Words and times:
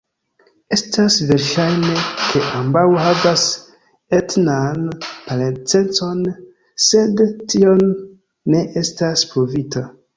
Estas 0.77 1.17
verŝajne 1.31 1.91
ke 2.21 2.41
ambaŭ 2.61 2.85
havas 3.03 3.45
etnan 4.21 4.89
parencecon 5.05 6.27
sed 6.91 7.27
tio 7.55 7.79
ne 7.83 8.69
estas 8.87 9.31
pruvita. 9.35 9.91